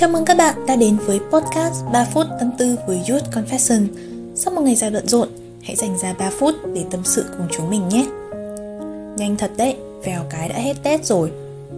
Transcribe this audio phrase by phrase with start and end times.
[0.00, 3.86] Chào mừng các bạn đã đến với podcast 3 phút tâm tư với Youth Confession.
[4.34, 5.28] Sau một ngày dài bận rộn,
[5.62, 8.06] hãy dành ra 3 phút để tâm sự cùng chúng mình nhé.
[9.16, 11.30] Nhanh thật đấy, vèo cái đã hết Tết rồi.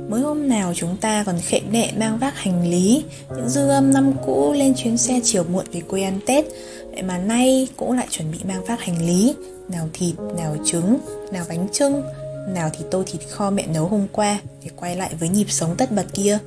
[0.08, 3.04] Mới hôm nào chúng ta còn khệ nệ mang vác hành lý,
[3.36, 6.44] những dư âm năm cũ lên chuyến xe chiều muộn về quê ăn Tết.
[6.92, 9.34] Vậy mà nay cũng lại chuẩn bị mang vác hành lý,
[9.68, 10.98] nào thịt, nào trứng,
[11.32, 12.02] nào bánh trưng,
[12.48, 15.74] nào thì tô thịt kho mẹ nấu hôm qua để quay lại với nhịp sống
[15.78, 16.38] tất bật kia.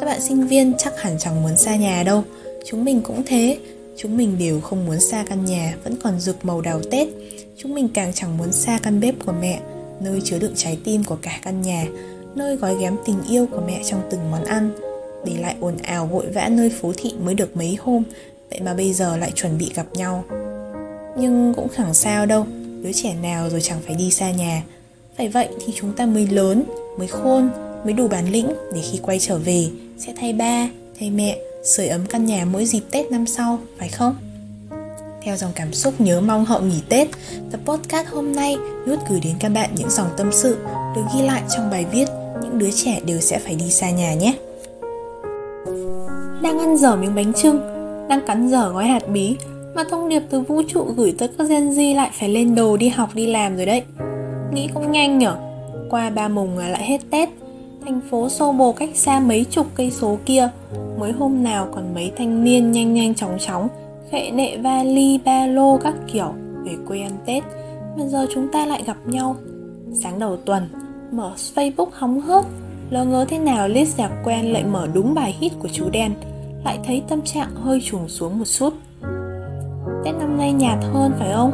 [0.00, 2.24] Các bạn sinh viên chắc hẳn chẳng muốn xa nhà đâu.
[2.66, 3.58] Chúng mình cũng thế.
[3.96, 7.08] Chúng mình đều không muốn xa căn nhà, Vẫn còn rực màu đào Tết.
[7.56, 9.60] Chúng mình càng chẳng muốn xa căn bếp của mẹ,
[10.00, 11.86] Nơi chứa đựng trái tim của cả căn nhà,
[12.34, 14.70] Nơi gói ghém tình yêu của mẹ trong từng món ăn.
[15.24, 18.02] Để lại ồn ào vội vã nơi phố thị mới được mấy hôm,
[18.50, 20.24] Vậy mà bây giờ lại chuẩn bị gặp nhau.
[21.18, 22.46] Nhưng cũng chẳng sao đâu,
[22.82, 24.62] Đứa trẻ nào rồi chẳng phải đi xa nhà.
[25.16, 26.64] Phải vậy thì chúng ta mới lớn,
[26.98, 27.50] Mới khôn
[27.84, 29.66] mới đủ bản lĩnh để khi quay trở về
[29.98, 30.68] sẽ thay ba,
[31.00, 34.16] thay mẹ, sưởi ấm căn nhà mỗi dịp Tết năm sau, phải không?
[35.22, 37.08] Theo dòng cảm xúc nhớ mong hậu nghỉ Tết,
[37.50, 38.56] tập podcast hôm nay
[38.88, 40.56] Nút gửi đến các bạn những dòng tâm sự
[40.96, 42.04] được ghi lại trong bài viết
[42.42, 44.34] Những đứa trẻ đều sẽ phải đi xa nhà nhé.
[46.42, 47.60] Đang ăn dở miếng bánh trưng,
[48.08, 49.36] đang cắn dở gói hạt bí
[49.74, 52.76] mà thông điệp từ vũ trụ gửi tới các Gen Z lại phải lên đồ
[52.76, 53.82] đi học đi làm rồi đấy.
[54.52, 55.36] Nghĩ cũng nhanh nhở,
[55.90, 57.28] qua ba mùng là lại hết Tết
[57.84, 60.48] Thành phố xô bồ cách xa mấy chục cây số kia.
[60.98, 63.68] Mới hôm nào còn mấy thanh niên nhanh nhanh chóng chóng
[64.10, 66.32] Khệ nệ vali, ba lô các kiểu
[66.64, 67.42] Về quê ăn Tết.
[67.98, 69.36] Mà giờ chúng ta lại gặp nhau.
[69.92, 70.68] Sáng đầu tuần
[71.12, 72.44] Mở Facebook hóng hớt
[72.90, 76.14] Lỡ ngớ thế nào list nhạc quen lại mở đúng bài hit của chú đen.
[76.64, 78.72] Lại thấy tâm trạng hơi trùng xuống một chút.
[80.04, 81.52] Tết năm nay nhạt hơn phải không?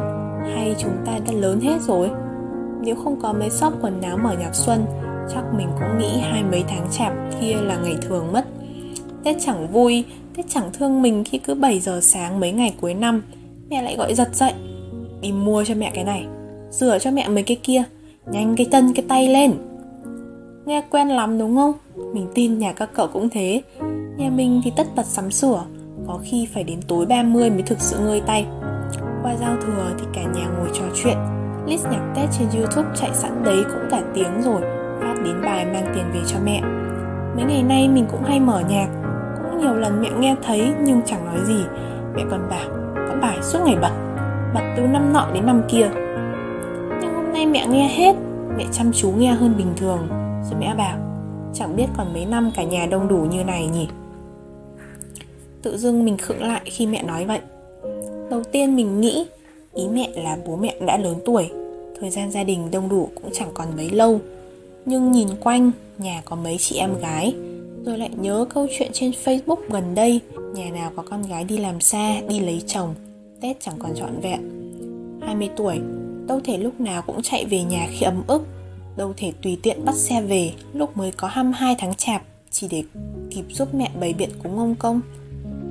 [0.55, 2.09] Hay chúng ta đã lớn hết rồi?
[2.81, 4.85] Nếu không có mấy shop quần áo mở nhạc xuân
[5.33, 8.45] chắc mình cũng nghĩ hai mấy tháng chạp kia là ngày thường mất.
[9.23, 10.03] Tết chẳng vui,
[10.35, 13.23] Tết chẳng thương mình khi cứ 7 giờ sáng mấy ngày cuối năm
[13.69, 14.53] Mẹ lại gọi giật dậy.
[15.21, 16.25] Đi mua cho mẹ cái này
[16.71, 17.83] Rửa cho mẹ mấy cái kia
[18.31, 19.53] Nhanh cái chân cái tay lên.
[20.65, 21.73] Nghe quen lắm đúng không?
[22.13, 23.61] Mình tin nhà các cậu cũng thế.
[24.17, 25.63] Nhà mình thì tất bật sắm sửa
[26.07, 28.45] Có khi phải đến tối 30 mới thực sự ngơi tay.
[29.23, 31.17] Qua giao thừa thì cả nhà ngồi trò chuyện
[31.67, 34.76] List nhạc Tết trên Youtube chạy sẵn đấy cũng cả tiếng rồi
[35.27, 36.61] đến bài mang tiền về cho mẹ.
[37.35, 38.87] Mấy ngày nay mình cũng hay mở nhạc,
[39.35, 41.63] cũng nhiều lần mẹ nghe thấy, nhưng chẳng nói gì.
[42.15, 43.91] Mẹ còn bảo con bài suốt ngày bật
[44.53, 45.89] bật từ năm nọ đến năm kia.
[47.01, 48.15] Nhưng hôm nay mẹ nghe hết,
[48.57, 50.07] mẹ chăm chú nghe hơn bình thường.
[50.49, 50.97] Rồi mẹ bảo,
[51.53, 53.87] chẳng biết còn mấy năm cả nhà đông đủ như này nhỉ?
[55.61, 57.39] Tự dưng mình khựng lại khi mẹ nói vậy.
[58.29, 59.27] Đầu tiên mình nghĩ,
[59.73, 61.49] ý mẹ là bố mẹ đã lớn tuổi,
[61.99, 64.19] thời gian gia đình đông đủ cũng chẳng còn mấy lâu
[64.87, 67.35] nhưng nhìn quanh, nhà có mấy chị em gái.
[67.85, 70.21] Rồi lại nhớ câu chuyện trên facebook gần đây.
[70.53, 72.95] Nhà nào có con gái đi làm xa, đi lấy chồng,
[73.41, 74.39] tết chẳng còn trọn vẹn.
[75.21, 75.79] 20 tuổi,
[76.27, 78.47] đâu thể lúc nào cũng chạy về nhà khi ấm ức.
[78.97, 82.83] Đâu thể tùy tiện bắt xe về, lúc mới có 22 tháng chạp, chỉ để
[83.29, 85.01] kịp giúp mẹ bày biện cúng ông công.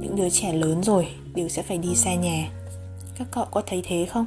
[0.00, 2.50] Những đứa trẻ lớn rồi, đều sẽ phải đi xa nhà.
[3.18, 4.26] Các cậu có thấy thế không?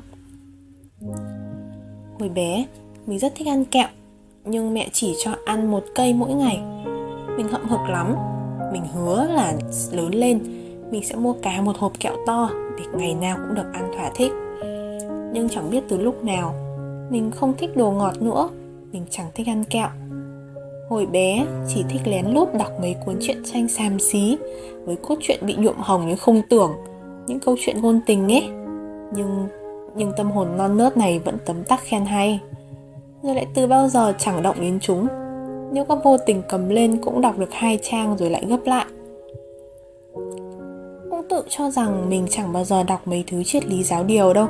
[2.19, 2.65] Hồi bé,
[3.05, 3.87] mình rất thích ăn kẹo
[4.45, 6.61] nhưng mẹ chỉ cho ăn một cây mỗi ngày.
[7.37, 8.15] Mình hậm hực lắm.
[8.73, 9.53] Mình hứa là
[9.91, 10.39] lớn lên,
[10.91, 14.11] mình sẽ mua cả một hộp kẹo to để ngày nào cũng được ăn thỏa
[14.15, 14.31] thích.
[15.33, 16.53] Nhưng chẳng biết từ lúc nào,
[17.09, 18.49] mình không thích đồ ngọt nữa.
[18.91, 19.87] Mình chẳng thích ăn kẹo.
[20.89, 24.37] Hồi bé, chỉ thích lén lút đọc mấy cuốn truyện tranh xàm xí
[24.85, 26.71] với cốt truyện bị nhuộm hồng nhưng không tưởng,
[27.27, 28.49] những câu chuyện ngôn tình ấy.
[29.15, 29.47] Nhưng
[29.95, 32.39] nhưng tâm hồn non nớt này vẫn tấm tắc khen hay
[33.23, 35.07] rồi lại từ bao giờ chẳng động đến chúng?
[35.71, 38.85] Nếu có vô tình cầm lên cũng đọc được hai trang rồi lại gấp lại.
[41.09, 44.33] Cũng tự cho rằng mình chẳng bao giờ đọc mấy thứ triết lý giáo điều
[44.33, 44.47] đâu.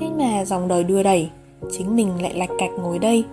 [0.00, 1.30] Thế mà dòng đời đưa đẩy,
[1.72, 3.24] chính mình lại lạch cạch ngồi đây,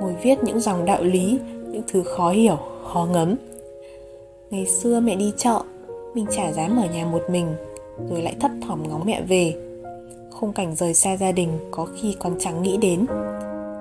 [0.00, 2.56] ngồi viết những dòng đạo lý, những thứ khó hiểu,
[2.92, 3.34] khó ngấm.
[4.50, 5.60] Ngày xưa mẹ đi chợ,
[6.14, 7.46] mình chả dám ở nhà một mình,
[8.10, 9.54] rồi lại thấp thỏm ngóng mẹ về.
[10.30, 13.06] Khung cảnh rời xa gia đình có khi còn chẳng nghĩ đến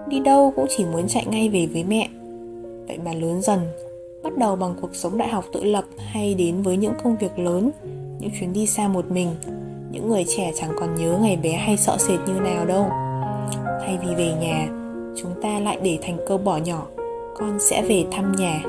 [0.10, 2.10] đi đâu cũng chỉ muốn chạy ngay về với mẹ.
[2.88, 3.60] Vậy mà lớn dần,
[4.24, 7.40] bắt đầu bằng cuộc sống đại học tự lập hay đến với những công việc
[7.40, 7.72] lớn,
[8.20, 9.30] những chuyến đi xa một mình,
[9.92, 12.86] những người trẻ chẳng còn nhớ ngày bé hay sợ sệt như nào đâu.
[13.82, 14.68] Thay vì về nhà,
[15.22, 16.88] chúng ta lại để thành câu bỏ nhỏ,
[17.38, 18.62] con sẽ về thăm nhà.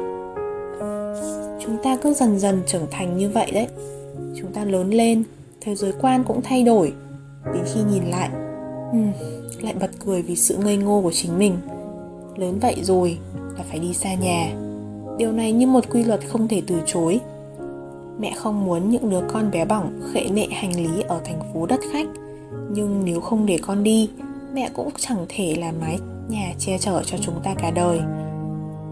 [1.64, 3.66] Chúng ta cứ dần dần trưởng thành như vậy đấy.
[4.40, 5.22] Chúng ta lớn lên,
[5.60, 6.92] thế giới quan cũng thay đổi.
[7.54, 8.28] Đến khi nhìn lại
[8.92, 9.12] hmm,
[9.60, 11.58] lại bật cười vì sự ngây ngô của chính mình.
[12.36, 13.18] Lớn vậy rồi
[13.58, 14.52] là phải đi xa nhà.
[15.18, 17.20] Điều này như một quy luật không thể từ chối.
[18.20, 21.66] Mẹ không muốn những đứa con bé bỏng khệ nệ hành lý ở thành phố
[21.66, 22.06] đất khách.
[22.70, 24.08] Nhưng nếu không để con đi
[24.54, 25.98] Mẹ cũng chẳng thể là mái
[26.28, 28.00] nhà che chở cho chúng ta cả đời.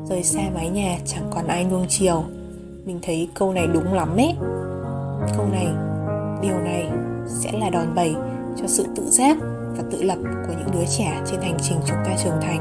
[0.08, 2.24] Rời xa mái nhà chẳng còn ai nuông chiều.
[2.84, 4.34] Mình thấy câu này đúng lắm ấy.
[5.36, 5.66] Câu này,
[6.42, 6.90] điều này
[7.26, 8.14] sẽ là đòn bẩy
[8.56, 9.36] cho sự tự giác
[9.76, 12.58] và tự lập của những đứa trẻ trên hành trình chúng ta trưởng thành.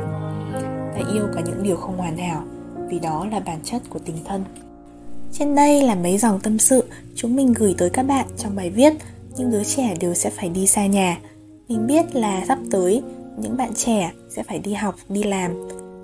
[0.96, 2.44] Ta yêu cả những điều không hoàn hảo
[2.90, 4.44] vì đó là bản chất của tình thân.
[5.32, 6.84] Trên đây là mấy dòng tâm sự
[7.16, 8.94] chúng mình gửi tới các bạn trong bài viết
[9.38, 11.18] những đứa trẻ đều sẽ phải đi xa nhà.
[11.70, 13.02] Mình biết là sắp tới
[13.38, 15.52] những bạn trẻ sẽ phải đi học đi làm.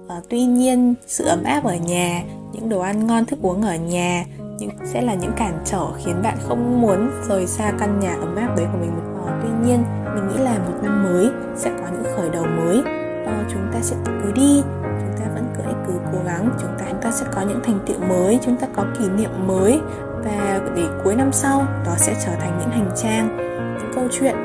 [0.08, 2.24] À, tuy nhiên sự ấm áp ở nhà
[2.54, 4.26] những đồ ăn ngon thức uống ở nhà
[4.60, 8.36] những sẽ là những cản trở khiến bạn không muốn rời xa căn nhà ấm
[8.36, 8.92] áp đấy của mình
[9.28, 9.84] à, tuy nhiên
[10.16, 12.82] mình nghĩ là một năm mới sẽ có những khởi đầu mới.
[13.26, 16.50] À, chúng ta sẽ cứ đi chúng ta vẫn cứ cứ cố gắng.
[16.62, 19.48] Chúng ta chúng ta sẽ có những thành tựu mới chúng ta có kỷ niệm
[19.48, 19.80] mới.
[20.24, 23.38] Và để cuối năm sau đó sẽ trở thành những hành trang
[23.78, 24.36] những câu chuyện.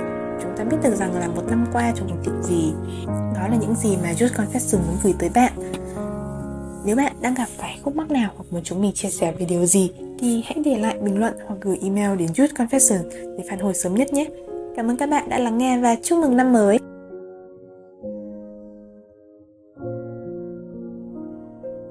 [0.43, 2.73] Chúng ta biết được rằng là một năm qua chúng mình tựu gì
[3.07, 5.53] đó là những gì mà Just Confession muốn gửi tới bạn.
[6.85, 9.47] Nếu bạn đang gặp phải khúc mắc nào hoặc muốn chúng mình chia sẻ về
[9.47, 12.99] điều gì thì hãy để lại bình luận hoặc gửi email đến Youth Confession
[13.39, 14.27] để phản hồi sớm nhất nhé.
[14.77, 16.79] Cảm ơn các bạn đã lắng nghe và chúc mừng năm mới!